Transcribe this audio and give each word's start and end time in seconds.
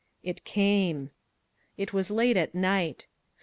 It 0.23 0.43
came. 0.45 1.11
It 1.77 1.93
was 1.93 2.09
late 2.09 2.35
at 2.35 2.55
night. 2.55 3.05